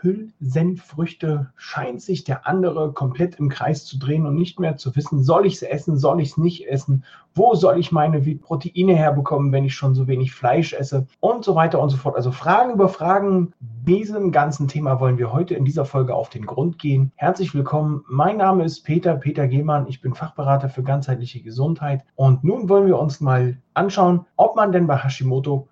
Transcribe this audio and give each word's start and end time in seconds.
Hülsenfrüchte 0.00 1.50
scheint 1.56 2.02
sich 2.02 2.24
der 2.24 2.46
andere 2.46 2.92
komplett 2.92 3.36
im 3.36 3.48
Kreis 3.48 3.84
zu 3.84 3.98
drehen 3.98 4.26
und 4.26 4.36
nicht 4.36 4.60
mehr 4.60 4.76
zu 4.76 4.94
wissen, 4.94 5.22
soll 5.22 5.46
ich 5.46 5.54
es 5.54 5.62
essen, 5.62 5.96
soll 5.96 6.20
ich 6.20 6.30
es 6.30 6.36
nicht 6.36 6.68
essen, 6.68 7.04
wo 7.34 7.54
soll 7.54 7.78
ich 7.78 7.92
meine 7.92 8.20
Proteine 8.36 8.94
herbekommen, 8.94 9.52
wenn 9.52 9.64
ich 9.64 9.74
schon 9.74 9.94
so 9.94 10.06
wenig 10.06 10.32
Fleisch 10.32 10.72
esse 10.72 11.06
und 11.20 11.44
so 11.44 11.54
weiter 11.54 11.80
und 11.80 11.90
so 11.90 11.96
fort. 11.96 12.16
Also 12.16 12.30
Fragen 12.30 12.72
über 12.72 12.88
Fragen, 12.88 13.52
diesem 13.60 14.32
ganzen 14.32 14.68
Thema 14.68 15.00
wollen 15.00 15.18
wir 15.18 15.32
heute 15.32 15.54
in 15.54 15.64
dieser 15.64 15.84
Folge 15.84 16.14
auf 16.14 16.28
den 16.28 16.46
Grund 16.46 16.78
gehen. 16.78 17.12
Herzlich 17.16 17.54
willkommen, 17.54 18.04
mein 18.08 18.38
Name 18.38 18.64
ist 18.64 18.82
Peter, 18.84 19.14
Peter 19.16 19.48
Gehmann, 19.48 19.86
ich 19.88 20.00
bin 20.00 20.14
Fachberater 20.14 20.68
für 20.68 20.82
ganzheitliche 20.82 21.42
Gesundheit 21.42 22.04
und 22.14 22.42
nun 22.42 22.68
wollen 22.68 22.86
wir 22.86 22.98
uns 22.98 23.20
mal 23.20 23.58
anschauen, 23.74 24.26
ob 24.36 24.56
man 24.56 24.72
denn 24.72 24.86
bei 24.86 24.96
Hashimoto 24.96 25.68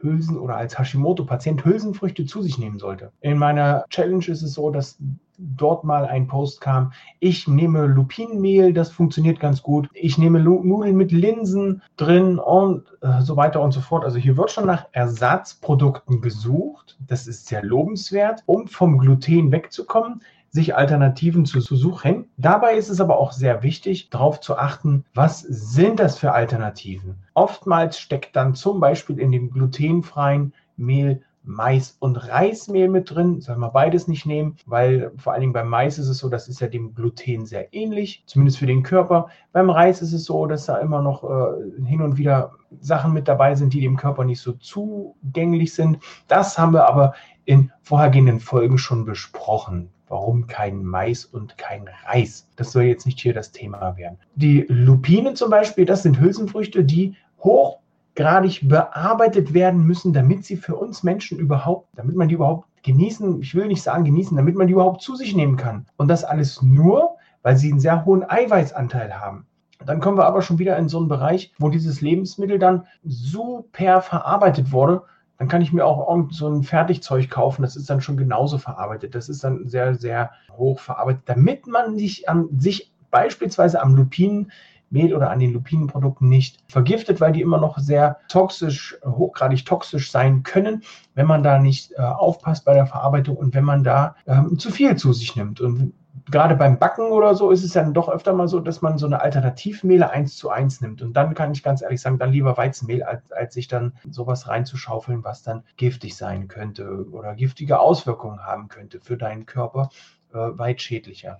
Hülsen 0.00 0.38
oder 0.38 0.56
als 0.56 0.78
Hashimoto-Patient 0.78 1.64
Hülsenfrüchte 1.64 2.26
zu 2.26 2.42
sich 2.42 2.58
nehmen 2.58 2.78
sollte. 2.78 3.12
In 3.20 3.38
meiner 3.38 3.84
Challenge 3.90 4.26
ist 4.26 4.42
es 4.42 4.52
so, 4.54 4.70
dass 4.70 4.98
dort 5.38 5.84
mal 5.84 6.04
ein 6.04 6.26
Post 6.26 6.60
kam, 6.60 6.92
ich 7.20 7.46
nehme 7.46 7.86
Lupinenmehl, 7.86 8.72
das 8.72 8.90
funktioniert 8.90 9.38
ganz 9.38 9.62
gut. 9.62 9.88
Ich 9.94 10.18
nehme 10.18 10.40
Nudeln 10.40 10.96
mit 10.96 11.12
Linsen 11.12 11.82
drin 11.96 12.38
und 12.38 12.84
äh, 13.02 13.20
so 13.20 13.36
weiter 13.36 13.62
und 13.62 13.72
so 13.72 13.80
fort. 13.80 14.04
Also 14.04 14.18
hier 14.18 14.36
wird 14.36 14.50
schon 14.50 14.66
nach 14.66 14.86
Ersatzprodukten 14.92 16.20
gesucht. 16.20 16.98
Das 17.06 17.26
ist 17.26 17.46
sehr 17.46 17.62
lobenswert, 17.62 18.42
um 18.46 18.66
vom 18.66 18.98
Gluten 18.98 19.52
wegzukommen 19.52 20.22
sich 20.50 20.74
Alternativen 20.76 21.44
zu, 21.44 21.60
suchen. 21.60 22.26
Dabei 22.36 22.74
ist 22.74 22.88
es 22.88 23.00
aber 23.00 23.18
auch 23.18 23.32
sehr 23.32 23.62
wichtig, 23.62 24.10
darauf 24.10 24.40
zu 24.40 24.56
achten, 24.56 25.04
was 25.14 25.40
sind 25.40 26.00
das 26.00 26.18
für 26.18 26.32
Alternativen. 26.32 27.16
Oftmals 27.34 27.98
steckt 27.98 28.34
dann 28.36 28.54
zum 28.54 28.80
Beispiel 28.80 29.18
in 29.18 29.32
dem 29.32 29.50
glutenfreien 29.50 30.54
Mehl 30.76 31.22
Mais 31.44 31.96
und 31.98 32.16
Reismehl 32.16 32.88
mit 32.88 33.10
drin. 33.10 33.40
Sollen 33.40 33.60
wir 33.60 33.70
beides 33.70 34.06
nicht 34.06 34.26
nehmen, 34.26 34.56
weil 34.66 35.12
vor 35.16 35.32
allen 35.32 35.40
Dingen 35.40 35.52
beim 35.54 35.68
Mais 35.68 35.98
ist 35.98 36.08
es 36.08 36.18
so, 36.18 36.28
das 36.28 36.46
ist 36.46 36.60
ja 36.60 36.66
dem 36.66 36.94
Gluten 36.94 37.46
sehr 37.46 37.72
ähnlich, 37.72 38.22
zumindest 38.26 38.58
für 38.58 38.66
den 38.66 38.82
Körper. 38.82 39.28
Beim 39.52 39.70
Reis 39.70 40.02
ist 40.02 40.12
es 40.12 40.24
so, 40.24 40.46
dass 40.46 40.66
da 40.66 40.76
immer 40.76 41.00
noch 41.00 41.24
äh, 41.24 41.86
hin 41.86 42.02
und 42.02 42.18
wieder 42.18 42.52
Sachen 42.80 43.14
mit 43.14 43.28
dabei 43.28 43.54
sind, 43.54 43.72
die 43.72 43.80
dem 43.80 43.96
Körper 43.96 44.24
nicht 44.24 44.40
so 44.40 44.52
zugänglich 44.52 45.72
sind. 45.72 45.98
Das 46.26 46.58
haben 46.58 46.74
wir 46.74 46.86
aber 46.86 47.14
in 47.46 47.72
vorhergehenden 47.82 48.40
Folgen 48.40 48.76
schon 48.76 49.06
besprochen. 49.06 49.88
Warum 50.08 50.46
kein 50.46 50.82
Mais 50.82 51.24
und 51.24 51.58
kein 51.58 51.88
Reis? 52.06 52.48
Das 52.56 52.72
soll 52.72 52.84
jetzt 52.84 53.06
nicht 53.06 53.20
hier 53.20 53.34
das 53.34 53.52
Thema 53.52 53.96
werden. 53.96 54.18
Die 54.34 54.64
Lupinen 54.68 55.36
zum 55.36 55.50
Beispiel, 55.50 55.84
das 55.84 56.02
sind 56.02 56.18
Hülsenfrüchte, 56.18 56.84
die 56.84 57.14
hochgradig 57.42 58.68
bearbeitet 58.68 59.52
werden 59.54 59.84
müssen, 59.84 60.12
damit 60.12 60.44
sie 60.44 60.56
für 60.56 60.76
uns 60.76 61.02
Menschen 61.02 61.38
überhaupt, 61.38 61.88
damit 61.96 62.16
man 62.16 62.28
die 62.28 62.34
überhaupt 62.34 62.66
genießen, 62.82 63.42
ich 63.42 63.54
will 63.54 63.66
nicht 63.66 63.82
sagen 63.82 64.04
genießen, 64.04 64.36
damit 64.36 64.56
man 64.56 64.66
die 64.66 64.72
überhaupt 64.72 65.02
zu 65.02 65.14
sich 65.14 65.34
nehmen 65.34 65.56
kann. 65.56 65.86
Und 65.96 66.08
das 66.08 66.24
alles 66.24 66.62
nur, 66.62 67.16
weil 67.42 67.56
sie 67.56 67.70
einen 67.70 67.80
sehr 67.80 68.04
hohen 68.04 68.28
Eiweißanteil 68.28 69.20
haben. 69.20 69.46
Dann 69.84 70.00
kommen 70.00 70.18
wir 70.18 70.26
aber 70.26 70.42
schon 70.42 70.58
wieder 70.58 70.76
in 70.76 70.88
so 70.88 70.98
einen 70.98 71.08
Bereich, 71.08 71.52
wo 71.58 71.68
dieses 71.68 72.00
Lebensmittel 72.00 72.58
dann 72.58 72.86
super 73.04 74.02
verarbeitet 74.02 74.72
wurde, 74.72 75.02
dann 75.38 75.48
kann 75.48 75.62
ich 75.62 75.72
mir 75.72 75.86
auch 75.86 76.08
irgend 76.10 76.34
so 76.34 76.48
ein 76.48 76.64
Fertigzeug 76.64 77.30
kaufen, 77.30 77.62
das 77.62 77.76
ist 77.76 77.88
dann 77.88 78.00
schon 78.00 78.16
genauso 78.16 78.58
verarbeitet. 78.58 79.14
Das 79.14 79.28
ist 79.28 79.44
dann 79.44 79.68
sehr, 79.68 79.94
sehr 79.94 80.32
hoch 80.56 80.80
verarbeitet, 80.80 81.22
damit 81.26 81.66
man 81.68 81.96
sich, 81.96 82.28
an, 82.28 82.48
sich 82.58 82.92
beispielsweise 83.12 83.80
am 83.80 83.94
Lupinenmehl 83.94 85.14
oder 85.14 85.30
an 85.30 85.38
den 85.38 85.52
Lupinenprodukten 85.52 86.28
nicht 86.28 86.58
vergiftet, 86.66 87.20
weil 87.20 87.32
die 87.32 87.40
immer 87.40 87.58
noch 87.58 87.78
sehr 87.78 88.18
toxisch, 88.28 88.98
hochgradig 89.04 89.64
toxisch 89.64 90.10
sein 90.10 90.42
können, 90.42 90.82
wenn 91.14 91.26
man 91.28 91.44
da 91.44 91.60
nicht 91.60 91.92
äh, 91.92 92.00
aufpasst 92.00 92.64
bei 92.64 92.74
der 92.74 92.86
Verarbeitung 92.86 93.36
und 93.36 93.54
wenn 93.54 93.64
man 93.64 93.84
da 93.84 94.16
ähm, 94.26 94.58
zu 94.58 94.72
viel 94.72 94.96
zu 94.96 95.12
sich 95.12 95.36
nimmt. 95.36 95.60
Und 95.60 95.92
gerade 96.30 96.54
beim 96.54 96.78
Backen 96.78 97.10
oder 97.10 97.34
so 97.34 97.50
ist 97.50 97.64
es 97.64 97.72
dann 97.72 97.94
doch 97.94 98.08
öfter 98.08 98.32
mal 98.32 98.48
so, 98.48 98.60
dass 98.60 98.82
man 98.82 98.98
so 98.98 99.06
eine 99.06 99.20
Alternativmehle 99.20 100.10
eins 100.10 100.36
zu 100.36 100.50
eins 100.50 100.80
nimmt. 100.80 101.02
Und 101.02 101.14
dann 101.14 101.34
kann 101.34 101.52
ich 101.52 101.62
ganz 101.62 101.82
ehrlich 101.82 102.00
sagen, 102.00 102.18
dann 102.18 102.32
lieber 102.32 102.56
Weizenmehl, 102.56 103.02
als, 103.02 103.30
als 103.32 103.54
sich 103.54 103.68
dann 103.68 103.94
sowas 104.10 104.48
reinzuschaufeln, 104.48 105.24
was 105.24 105.42
dann 105.42 105.64
giftig 105.76 106.16
sein 106.16 106.48
könnte 106.48 107.06
oder 107.10 107.34
giftige 107.34 107.80
Auswirkungen 107.80 108.44
haben 108.44 108.68
könnte 108.68 109.00
für 109.00 109.16
deinen 109.16 109.46
Körper, 109.46 109.90
äh, 110.32 110.36
weit 110.36 110.82
schädlicher. 110.82 111.38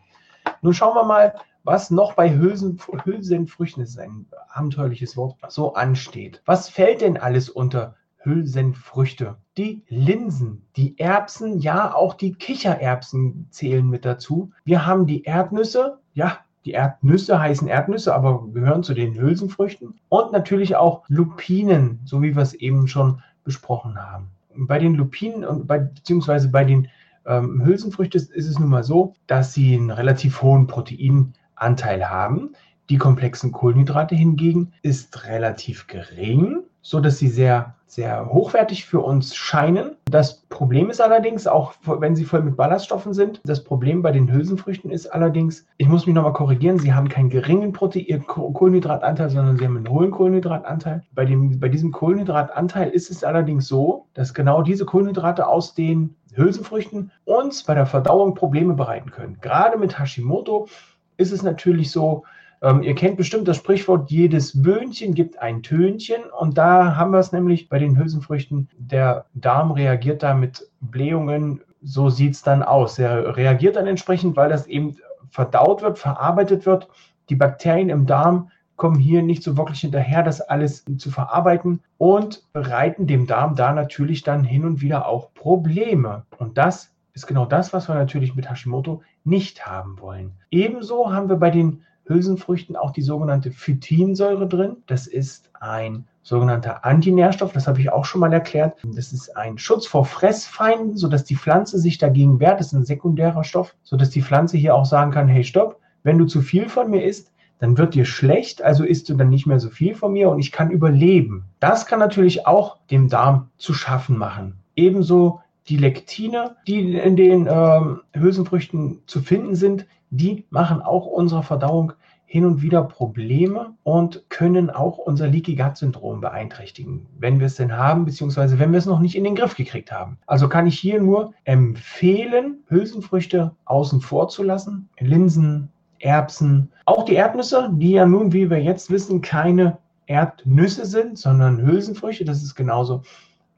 Nun 0.63 0.75
schauen 0.75 0.95
wir 0.95 1.05
mal, 1.05 1.35
was 1.65 1.91
noch 1.91 2.15
bei 2.15 2.35
Hülsen, 2.35 2.81
Hülsenfrüchten, 3.05 3.83
ist 3.83 3.99
ein 3.99 4.27
abenteuerliches 4.49 5.17
Wort, 5.17 5.37
so 5.49 5.75
ansteht. 5.75 6.41
Was 6.47 6.71
fällt 6.71 7.03
denn 7.03 7.19
alles 7.19 7.51
unter 7.51 7.98
Hülsenfrüchte. 8.19 9.37
Die 9.57 9.83
Linsen, 9.89 10.67
die 10.77 10.99
Erbsen, 10.99 11.59
ja, 11.59 11.95
auch 11.95 12.15
die 12.15 12.35
Kichererbsen 12.35 13.47
zählen 13.51 13.89
mit 13.89 14.05
dazu. 14.05 14.51
Wir 14.65 14.87
haben 14.87 15.07
die 15.07 15.25
Erdnüsse, 15.25 15.99
ja, 16.15 16.39
die 16.65 16.73
Erdnüsse 16.73 17.41
heißen 17.41 17.69
Erdnüsse, 17.69 18.15
aber 18.15 18.47
gehören 18.53 18.83
zu 18.83 18.93
den 18.93 19.15
Hülsenfrüchten. 19.15 19.95
Und 20.09 20.33
natürlich 20.33 20.77
auch 20.77 21.05
Lupinen, 21.09 22.01
so 22.05 22.21
wie 22.23 22.35
wir 22.35 22.43
es 22.43 22.55
eben 22.55 22.89
schon 22.89 23.23
besprochen 23.45 23.97
haben. 23.97 24.29
Bei 24.55 24.79
den 24.79 24.95
Lupinen 24.95 25.45
und 25.45 25.67
bei, 25.67 25.79
beziehungsweise 25.79 26.49
bei 26.49 26.65
den 26.65 26.89
ähm, 27.25 27.65
Hülsenfrüchten 27.65 28.21
ist 28.21 28.49
es 28.49 28.59
nun 28.59 28.69
mal 28.69 28.85
so, 28.85 29.15
dass 29.27 29.55
sie 29.55 29.75
einen 29.75 29.91
relativ 29.91 30.43
hohen 30.43 30.67
Proteinanteil 30.67 32.11
haben. 32.11 32.51
Die 32.91 32.99
komplexen 32.99 33.53
Kohlenhydrate 33.53 34.15
hingegen 34.15 34.73
ist 34.83 35.27
relativ 35.27 35.87
gering 35.87 36.65
so 36.83 37.01
dass 37.01 37.19
sie 37.19 37.29
sehr, 37.29 37.75
sehr 37.87 38.31
hochwertig 38.31 38.85
für 38.85 39.01
uns 39.01 39.35
scheinen. 39.35 39.97
Das 40.07 40.43
Problem 40.49 40.91
ist 40.91 41.01
allerdings, 41.01 41.47
auch 41.47 41.75
wenn 41.85 42.15
sie 42.15 42.25
voll 42.25 42.43
mit 42.43 42.57
Ballaststoffen 42.57 43.15
sind, 43.15 43.41
das 43.45 43.65
Problem 43.65 44.03
bei 44.03 44.13
den 44.13 44.31
Hülsenfrüchten 44.33 44.91
ist 44.91 45.07
allerdings, 45.07 45.67
ich 45.79 45.89
muss 45.89 46.07
mich 46.07 46.15
nochmal 46.15 46.33
korrigieren, 46.33 46.79
sie 46.79 46.93
haben 46.93 47.09
keinen 47.09 47.31
geringen 47.31 47.73
Protein 47.73 48.27
Kohlenhydratanteil, 48.27 49.31
sondern 49.31 49.57
sie 49.57 49.65
haben 49.65 49.77
einen 49.77 49.89
hohen 49.89 50.11
Kohlenhydratanteil. 50.11 51.03
Bei, 51.13 51.25
dem, 51.25 51.59
bei 51.59 51.69
diesem 51.69 51.93
Kohlenhydratanteil 51.93 52.91
ist 52.91 53.11
es 53.11 53.25
allerdings 53.25 53.67
so, 53.69 54.07
dass 54.15 54.35
genau 54.35 54.63
diese 54.63 54.85
Kohlenhydrate 54.85 55.47
aus 55.47 55.75
den 55.75 56.15
Hülsenfrüchten 56.35 57.11
uns 57.25 57.65
bei 57.65 57.75
der 57.75 57.87
Verdauung 57.87 58.35
Probleme 58.35 58.75
bereiten 58.75 59.11
können. 59.11 59.39
Gerade 59.41 59.79
mit 59.79 59.99
Hashimoto 59.99 60.69
ist 61.17 61.33
es 61.33 61.43
natürlich 61.43 61.91
so, 61.91 62.25
ähm, 62.61 62.83
ihr 62.83 62.95
kennt 62.95 63.17
bestimmt 63.17 63.47
das 63.47 63.57
Sprichwort, 63.57 64.11
jedes 64.11 64.63
Böhnchen 64.63 65.15
gibt 65.15 65.39
ein 65.39 65.63
Tönchen. 65.63 66.23
Und 66.39 66.59
da 66.59 66.97
haben 66.97 67.13
wir 67.13 67.19
es 67.19 67.33
nämlich 67.33 67.69
bei 67.69 67.79
den 67.79 67.97
Hülsenfrüchten. 67.97 68.69
Der 68.79 69.27
Darm 69.35 69.71
reagiert 69.71 70.23
da 70.23 70.35
mit 70.35 70.69
Blähungen. 70.81 71.61
So 71.83 72.11
sieht 72.11 72.35
es 72.35 72.43
dann 72.43 72.63
aus. 72.63 72.99
Er 72.99 73.37
reagiert 73.37 73.77
dann 73.77 73.87
entsprechend, 73.87 74.37
weil 74.37 74.49
das 74.49 74.67
eben 74.67 74.97
verdaut 75.31 75.83
wird, 75.83 75.99
verarbeitet 75.99 76.67
wird. 76.67 76.89
Die 77.29 77.37
Bakterien 77.37 77.91
im 77.91 78.07
Darm 78.07 78.51
kommen 78.77 78.99
hier 78.99 79.23
nicht 79.23 79.43
so 79.43 79.57
wirklich 79.57 79.81
hinterher, 79.81 80.23
das 80.23 80.41
alles 80.41 80.85
zu 80.97 81.11
verarbeiten 81.11 81.81
und 81.99 82.45
bereiten 82.53 83.07
dem 83.07 83.27
Darm 83.27 83.57
da 83.57 83.73
natürlich 83.73 84.23
dann 84.23 84.45
hin 84.45 84.65
und 84.65 84.81
wieder 84.81 85.07
auch 85.07 85.35
Probleme. 85.35 86.25
Und 86.39 86.59
das 86.59 86.93
ist 87.13 87.27
genau 87.27 87.45
das, 87.45 87.73
was 87.73 87.89
wir 87.89 87.97
natürlich 87.97 88.37
mit 88.37 88.49
Hashimoto 88.49 89.03
nicht 89.25 89.67
haben 89.67 90.01
wollen. 90.01 90.33
Ebenso 90.51 91.13
haben 91.13 91.29
wir 91.29 91.37
bei 91.37 91.51
den 91.51 91.83
Hülsenfrüchten 92.09 92.77
auch 92.77 92.91
die 92.91 93.03
sogenannte 93.03 93.51
Phytinsäure 93.51 94.49
drin. 94.49 94.79
Das 94.87 95.07
ist 95.07 95.51
ein 95.61 96.07
sogenannter 96.23 96.85
Antinährstoff, 96.85 97.53
das 97.53 97.67
habe 97.67 97.81
ich 97.81 97.91
auch 97.91 98.05
schon 98.05 98.21
mal 98.21 98.33
erklärt. 98.33 98.79
Das 98.95 99.13
ist 99.13 99.35
ein 99.37 99.57
Schutz 99.57 99.87
vor 99.87 100.05
Fressfeinden, 100.05 100.97
sodass 100.97 101.25
die 101.25 101.37
Pflanze 101.37 101.79
sich 101.79 101.99
dagegen 101.99 102.39
wehrt. 102.39 102.61
Das 102.61 102.69
ist 102.69 102.75
ein 102.75 102.85
sekundärer 102.85 103.45
Stoff, 103.45 103.75
sodass 103.83 104.11
die 104.11 104.23
Pflanze 104.23 104.59
hier 104.59 104.75
auch 104.75 104.85
sagen 104.85 105.11
kann, 105.11 105.29
hey, 105.29 105.45
stopp, 105.45 105.81
wenn 106.03 106.19
du 106.19 106.27
zu 106.27 106.43
viel 106.43 106.69
von 106.69 106.91
mir 106.91 107.05
isst, 107.05 107.33
dann 107.59 107.77
wird 107.77 107.95
dir 107.95 108.05
schlecht, 108.05 108.63
also 108.63 108.85
isst 108.85 109.09
du 109.09 109.15
dann 109.15 109.31
nicht 109.31 109.47
mehr 109.47 109.59
so 109.59 109.69
viel 109.69 109.95
von 109.95 110.13
mir 110.13 110.29
und 110.31 110.39
ich 110.39 110.53
kann 110.53 110.71
überleben. 110.71 111.45
Das 111.61 111.87
kann 111.87 111.99
natürlich 111.99 112.47
auch 112.47 112.79
dem 112.91 113.09
Darm 113.09 113.49
zu 113.57 113.75
schaffen 113.75 114.17
machen. 114.17 114.59
Ebenso 114.77 115.41
die 115.69 115.77
Lektine, 115.77 116.57
die 116.67 116.95
in 116.95 117.17
den 117.17 117.49
ähm, 117.51 118.01
Hülsenfrüchten 118.15 119.03
zu 119.07 119.21
finden 119.21 119.55
sind, 119.55 119.87
die 120.11 120.47
machen 120.51 120.81
auch 120.81 121.07
unserer 121.07 121.43
Verdauung 121.43 121.93
hin 122.25 122.45
und 122.45 122.61
wieder 122.61 122.83
Probleme 122.83 123.75
und 123.85 124.25
können 124.29 124.69
auch 124.69 124.99
unser 124.99 125.29
Leaky 125.29 125.57
Gut 125.57 125.79
Syndrom 125.79 126.21
beeinträchtigen, 126.21 127.07
wenn 127.19 127.39
wir 127.39 127.47
es 127.47 127.57
denn 127.57 127.75
haben, 127.75 128.05
beziehungsweise 128.05 128.59
wenn 128.59 128.71
wir 128.71 128.79
es 128.79 128.87
noch 128.87 129.01
nicht 129.01 129.17
in 129.17 129.25
den 129.25 129.35
Griff 129.35 129.57
gekriegt 129.57 129.91
haben. 129.91 130.19
Also 130.27 130.47
kann 130.47 130.67
ich 130.67 130.79
hier 130.79 131.01
nur 131.01 131.33
empfehlen, 131.45 132.59
Hülsenfrüchte 132.69 133.53
außen 133.65 134.03
vor 134.03 134.29
zu 134.29 134.43
lassen. 134.43 134.91
Linsen, 134.99 135.71
Erbsen, 136.01 136.71
auch 136.85 137.05
die 137.05 137.15
Erdnüsse, 137.15 137.71
die 137.73 137.93
ja 137.93 138.05
nun, 138.05 138.33
wie 138.33 138.51
wir 138.51 138.63
jetzt 138.63 138.91
wissen, 138.91 139.23
keine 139.23 139.79
Erdnüsse 140.07 140.85
sind, 140.85 141.19
sondern 141.19 141.63
Hülsenfrüchte. 141.63 142.27
Das 142.27 142.43
ist 142.43 142.55
genauso 142.55 143.03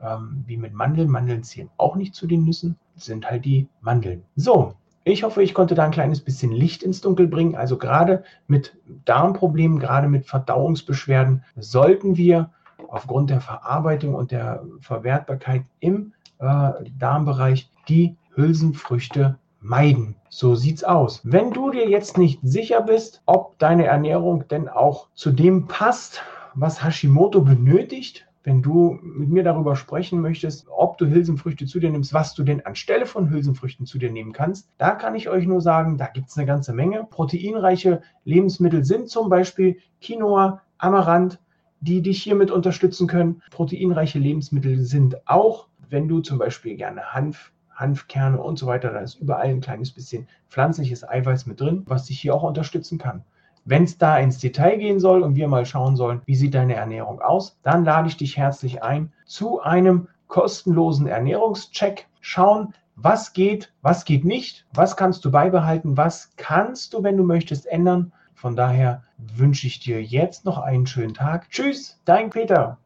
ähm, 0.02 0.44
wie 0.46 0.56
mit 0.56 0.72
Mandeln. 0.72 1.08
Mandeln 1.08 1.42
zählen 1.42 1.70
auch 1.76 1.96
nicht 1.96 2.14
zu 2.14 2.26
den 2.26 2.44
Nüssen, 2.44 2.76
sind 2.96 3.30
halt 3.30 3.44
die 3.44 3.68
Mandeln. 3.80 4.22
So, 4.36 4.74
ich 5.04 5.22
hoffe, 5.22 5.42
ich 5.42 5.54
konnte 5.54 5.74
da 5.74 5.84
ein 5.84 5.90
kleines 5.90 6.20
bisschen 6.20 6.52
Licht 6.52 6.82
ins 6.82 7.00
Dunkel 7.00 7.26
bringen. 7.26 7.56
Also 7.56 7.78
gerade 7.78 8.22
mit 8.46 8.76
Darmproblemen, 9.04 9.78
gerade 9.78 10.08
mit 10.08 10.26
Verdauungsbeschwerden 10.26 11.44
sollten 11.56 12.16
wir 12.16 12.50
aufgrund 12.88 13.30
der 13.30 13.40
Verarbeitung 13.40 14.14
und 14.14 14.30
der 14.30 14.62
Verwertbarkeit 14.80 15.62
im 15.80 16.12
äh, 16.38 16.72
Darmbereich 16.98 17.70
die 17.88 18.16
Hülsenfrüchte 18.34 19.38
meiden. 19.60 20.16
So 20.28 20.54
sieht's 20.54 20.84
aus. 20.84 21.20
Wenn 21.24 21.52
du 21.52 21.70
dir 21.70 21.88
jetzt 21.88 22.18
nicht 22.18 22.40
sicher 22.42 22.82
bist, 22.82 23.22
ob 23.26 23.58
deine 23.58 23.86
Ernährung 23.86 24.46
denn 24.48 24.68
auch 24.68 25.08
zu 25.14 25.30
dem 25.30 25.66
passt, 25.66 26.22
was 26.54 26.82
Hashimoto 26.82 27.42
benötigt, 27.42 28.26
wenn 28.42 28.62
du 28.62 28.98
mit 29.02 29.28
mir 29.28 29.42
darüber 29.42 29.76
sprechen 29.76 30.20
möchtest, 30.20 30.66
ob 30.74 30.96
du 30.98 31.06
Hülsenfrüchte 31.06 31.66
zu 31.66 31.78
dir 31.78 31.90
nimmst, 31.90 32.14
was 32.14 32.34
du 32.34 32.42
denn 32.42 32.64
anstelle 32.64 33.06
von 33.06 33.30
Hülsenfrüchten 33.30 33.86
zu 33.86 33.98
dir 33.98 34.10
nehmen 34.10 34.32
kannst, 34.32 34.68
da 34.78 34.92
kann 34.92 35.14
ich 35.14 35.28
euch 35.28 35.46
nur 35.46 35.60
sagen, 35.60 35.98
da 35.98 36.06
gibt 36.06 36.28
es 36.28 36.36
eine 36.36 36.46
ganze 36.46 36.72
Menge. 36.72 37.06
Proteinreiche 37.10 38.02
Lebensmittel 38.24 38.84
sind 38.84 39.10
zum 39.10 39.28
Beispiel 39.28 39.78
Quinoa, 40.00 40.62
Amaranth, 40.78 41.38
die 41.80 42.02
dich 42.02 42.22
hiermit 42.22 42.50
unterstützen 42.50 43.06
können. 43.06 43.42
Proteinreiche 43.50 44.18
Lebensmittel 44.18 44.80
sind 44.80 45.26
auch, 45.28 45.68
wenn 45.88 46.08
du 46.08 46.20
zum 46.20 46.38
Beispiel 46.38 46.76
gerne 46.76 47.12
Hanf, 47.12 47.52
Hanfkerne 47.74 48.40
und 48.40 48.58
so 48.58 48.66
weiter, 48.66 48.90
da 48.90 49.00
ist 49.00 49.16
überall 49.16 49.48
ein 49.48 49.62
kleines 49.62 49.90
bisschen 49.90 50.28
pflanzliches 50.48 51.08
Eiweiß 51.08 51.46
mit 51.46 51.60
drin, 51.60 51.82
was 51.86 52.06
dich 52.06 52.20
hier 52.20 52.34
auch 52.34 52.42
unterstützen 52.42 52.98
kann. 52.98 53.24
Wenn 53.70 53.84
es 53.84 53.98
da 53.98 54.18
ins 54.18 54.38
Detail 54.38 54.78
gehen 54.78 54.98
soll 54.98 55.22
und 55.22 55.36
wir 55.36 55.46
mal 55.46 55.64
schauen 55.64 55.94
sollen, 55.94 56.22
wie 56.24 56.34
sieht 56.34 56.56
deine 56.56 56.74
Ernährung 56.74 57.20
aus, 57.20 57.56
dann 57.62 57.84
lade 57.84 58.08
ich 58.08 58.16
dich 58.16 58.36
herzlich 58.36 58.82
ein 58.82 59.12
zu 59.26 59.60
einem 59.60 60.08
kostenlosen 60.26 61.06
Ernährungscheck. 61.06 62.08
Schauen, 62.20 62.74
was 62.96 63.32
geht, 63.32 63.72
was 63.80 64.04
geht 64.04 64.24
nicht, 64.24 64.66
was 64.74 64.96
kannst 64.96 65.24
du 65.24 65.30
beibehalten, 65.30 65.96
was 65.96 66.32
kannst 66.36 66.94
du, 66.94 67.04
wenn 67.04 67.16
du 67.16 67.22
möchtest, 67.22 67.64
ändern. 67.64 68.12
Von 68.34 68.56
daher 68.56 69.04
wünsche 69.36 69.68
ich 69.68 69.78
dir 69.78 70.02
jetzt 70.02 70.44
noch 70.44 70.58
einen 70.58 70.88
schönen 70.88 71.14
Tag. 71.14 71.48
Tschüss, 71.50 72.00
dein 72.04 72.30
Peter. 72.30 72.80